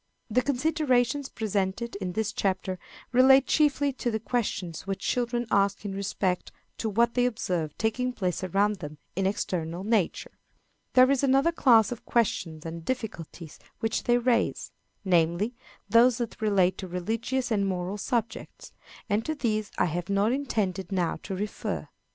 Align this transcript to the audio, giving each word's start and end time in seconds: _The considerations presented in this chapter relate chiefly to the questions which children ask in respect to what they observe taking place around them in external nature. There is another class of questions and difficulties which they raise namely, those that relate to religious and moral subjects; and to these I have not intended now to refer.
_The 0.33 0.41
considerations 0.41 1.29
presented 1.29 1.95
in 1.97 2.13
this 2.13 2.33
chapter 2.33 2.79
relate 3.11 3.45
chiefly 3.45 3.93
to 3.93 4.09
the 4.09 4.19
questions 4.19 4.87
which 4.87 5.01
children 5.05 5.45
ask 5.51 5.85
in 5.85 5.93
respect 5.93 6.51
to 6.79 6.89
what 6.89 7.13
they 7.13 7.27
observe 7.27 7.77
taking 7.77 8.11
place 8.11 8.43
around 8.43 8.77
them 8.77 8.97
in 9.15 9.27
external 9.27 9.83
nature. 9.83 10.31
There 10.93 11.11
is 11.11 11.21
another 11.21 11.51
class 11.51 11.91
of 11.91 12.03
questions 12.03 12.65
and 12.65 12.83
difficulties 12.83 13.59
which 13.79 14.05
they 14.05 14.17
raise 14.17 14.71
namely, 15.05 15.53
those 15.87 16.17
that 16.17 16.41
relate 16.41 16.79
to 16.79 16.87
religious 16.87 17.51
and 17.51 17.67
moral 17.67 17.99
subjects; 17.99 18.71
and 19.07 19.23
to 19.23 19.35
these 19.35 19.69
I 19.77 19.85
have 19.85 20.09
not 20.09 20.31
intended 20.31 20.91
now 20.91 21.17
to 21.21 21.35
refer. 21.35 21.89